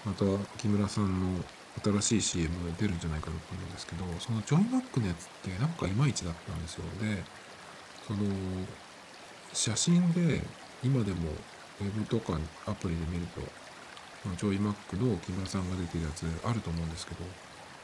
[0.05, 0.24] また
[0.59, 1.43] 木村さんの
[1.85, 6.85] 新しい CM 出るんじゃないかなと思うんですけどそのジョイ・マックのやつってなんかいまいちだったんですよ。
[7.01, 7.22] で
[8.07, 8.20] その
[9.53, 10.43] 写真で
[10.83, 11.31] 今でも
[11.81, 13.41] ウェブとかアプリで見ると
[14.37, 17.24] ジョイ・マックの木村さんが出てるやつあると思うんですけど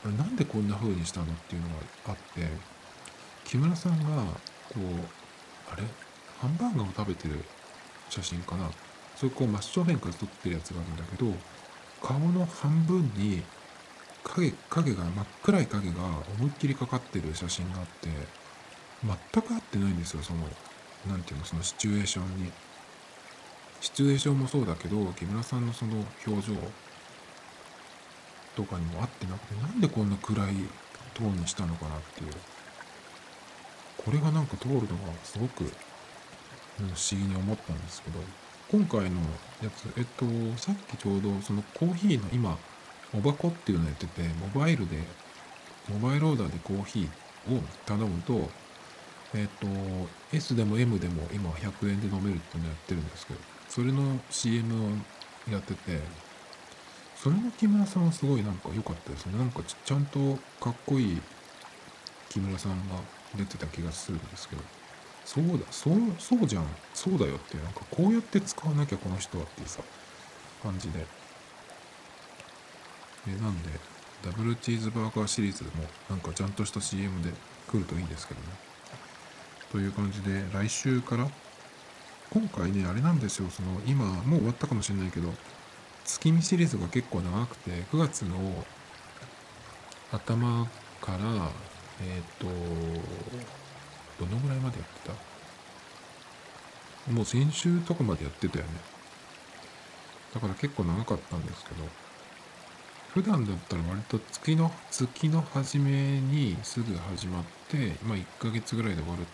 [0.05, 1.75] あれなんでこんな風にしたのっていうのが
[2.09, 2.49] あって
[3.45, 4.25] 木村さんが
[4.73, 4.83] こう
[5.73, 5.85] あれ？
[6.41, 7.45] ハンバーガーを食べてる
[8.09, 8.69] 写真かな？
[9.17, 11.33] それこう真正面から撮ってるやつがあるんだけど
[12.03, 13.43] 顔の半分に
[14.25, 15.95] 影影が真っ暗い影が
[16.39, 18.09] 思いっきりかかってる写真があって
[19.33, 20.41] 全く合ってないんですよその
[21.09, 22.53] 何て言うのそのシチュエーションに。
[23.81, 26.55] シチュエーションもそうだけど木村さんのその表情
[28.55, 30.55] とかにも合ってなくてなんでこんな暗い
[31.15, 32.31] トーンにしたのかなっていう。
[34.05, 34.87] これがなんか通るのが
[35.25, 38.19] すごく不思議に思ったんですけど
[38.71, 39.21] 今回の
[39.63, 40.25] やつえっと
[40.57, 42.59] さっきちょうどそのコーヒーの今
[43.13, 44.23] モバコっていうのやってて
[44.55, 44.97] モバイルで
[45.89, 48.49] モバイルオーダーでコーヒーを頼むと
[49.35, 49.67] えっ、と
[50.33, 54.89] S でも M でも今100円で飲めるっていうのやってるんですけどそれの CM を
[55.51, 56.01] やってて
[57.17, 59.39] それの木村さんはすごいなんか良かったですね。
[59.39, 61.23] なんかちゃんとかっこいい
[62.29, 62.97] 木村さんが
[63.37, 64.63] 出てた気がするんですけど
[65.25, 69.83] そうだそうそうじゃんそうだよってなんかこうやって使わなきゃこの人はっていうさ
[70.63, 71.22] 感じで。
[73.29, 73.69] えなんで
[74.25, 75.71] ダブルチーズバーガーシリーズも
[76.11, 77.31] なんかちゃんとした CM で
[77.71, 78.47] 来るといいんですけどね。
[79.71, 81.29] という感じで来週から
[82.31, 85.33] 今回ねあれなんですよその今もう終わったかもしれないけど
[86.05, 88.65] 月見シリーズが結構長くて9月の
[90.13, 90.67] 頭
[91.01, 91.19] から
[92.03, 92.47] えっ、と
[94.25, 95.11] どのぐらいまでやって
[97.07, 97.13] た？
[97.13, 98.71] もう先週とかまでやってたよね。
[100.35, 101.85] だから結構長かったんですけど。
[103.15, 105.91] 普段だったら割と月の月の初め
[106.21, 109.25] にすぐ始まってまあ1ヶ月ぐらいで終わるっ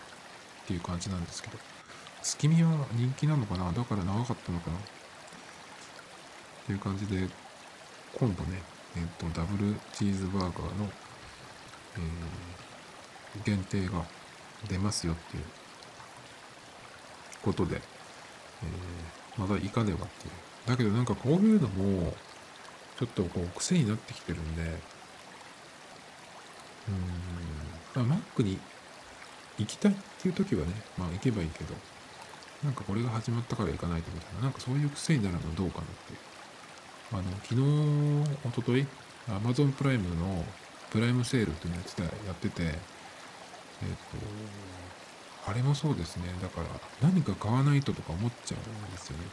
[0.67, 1.57] ていう感じなんですけど
[2.21, 3.71] 月見は人気なのかな？
[3.71, 4.77] だから長かったのかな？
[4.77, 4.81] っ
[6.67, 7.29] ていう感じで
[8.17, 8.61] 今度ね
[8.97, 10.89] えっ、とダブルチーズバーガーの、
[11.95, 14.03] えー、限定が
[14.67, 15.43] 出ますよっていう
[17.43, 20.31] ことで、えー、まだいかねばっていう。
[20.67, 22.13] だけどなんかこういうのも
[22.99, 28.59] ちょっとこう癖になってきてるんで、うーん、まあ、マックに
[29.57, 31.73] 行きたいっていう時はね、まあ行けばいいけど、
[32.61, 36.19] なんかこれが始まったから行かないとみたいな、なんかそういう癖になるのはどうかなっていう。
[37.11, 38.85] あの、昨日、おととい、
[39.29, 40.43] Amazon プライムの
[40.91, 42.73] プライムセールっていうのやって、やってて、えっ、
[45.45, 46.23] と、あれもそうですね。
[46.41, 46.67] だから、
[47.01, 49.23] 何か買わないととか思っちゃうんですよね。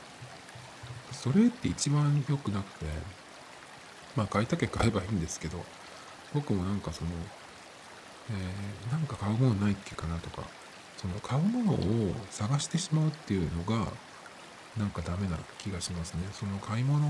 [1.11, 2.87] それって一番良くなくて、
[4.17, 5.64] まあ買いたけ買えばいいんですけど、
[6.35, 7.11] 僕もなんかその、
[8.31, 10.43] えー、なんか買うものないっけかなとか、
[10.97, 13.87] その買うものを探してしまうっていうのが、
[14.77, 16.21] なんかダメな気がしますね。
[16.33, 17.01] その買い物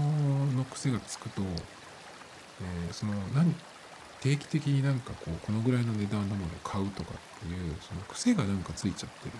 [0.52, 3.54] の癖がつくと、えー、その何、
[4.20, 9.32] 定期的になんかこう、このぐらいの値段のものを買うとかっていう、その癖がなんかついちゃってる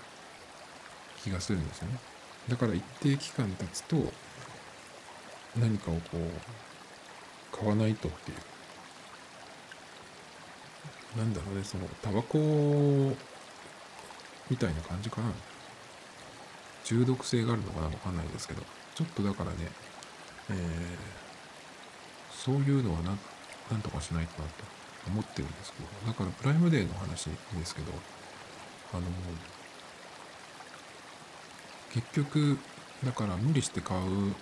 [1.22, 1.98] 気がするんですよね。
[2.48, 3.96] だから一定期間経つと、
[5.56, 6.18] 何かをこう、
[7.58, 8.38] 買わないとっていう。
[11.18, 13.16] なんだろうね、その、タバコ
[14.50, 15.32] みたいな感じかな。
[16.84, 18.62] 中毒性があるのかなわかんないですけど、
[18.94, 19.56] ちょっとだからね、
[20.50, 20.56] えー、
[22.32, 23.16] そういうのはな、
[23.70, 24.64] なんとかしないとなと
[25.08, 27.92] 思ってるんですけど、だからプライムデーの話ですけど、
[28.92, 29.02] あの、
[31.92, 32.58] 結局、
[33.04, 34.34] だから無理して買う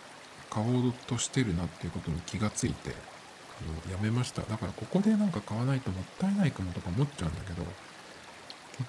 [0.54, 4.42] 買おうとしてるなっていうことに気がついて、あのやめました。
[4.42, 7.66] だからここでなんか買わないともったいないかもとか思っちゃうんだけど、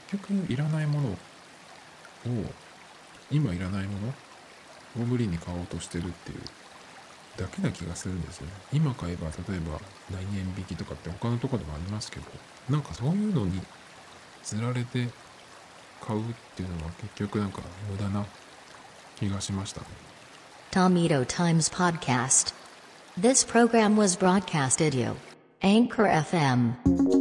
[0.10, 1.16] 結局いらないものを
[3.32, 3.94] 今いらないも
[4.98, 6.40] のを無理に買おうとしてるっていう
[7.38, 8.54] だけな気がするんですよね。
[8.72, 9.80] 今買えば例えば
[10.12, 12.26] 何円引きとかって他のとこでもありますけど
[12.70, 13.62] なんかそういうのに
[14.44, 15.10] つられて
[16.06, 16.24] 買うっ
[16.56, 17.62] ていうのは結局なんか
[17.92, 18.26] 無駄な
[19.16, 19.88] 気がしましたね。
[20.72, 22.52] Tomito Times Podcast.
[23.16, 25.16] This program was broadcasted you.
[25.62, 27.15] Anchor FM.